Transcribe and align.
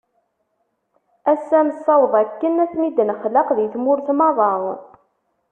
Ass-a, 1.31 1.59
nessaweḍ 1.61 2.13
akken 2.21 2.61
ad 2.63 2.69
ten-id-nexlaq 2.71 3.49
di 3.57 3.67
tmurt 3.73 4.07
merra. 4.17 4.51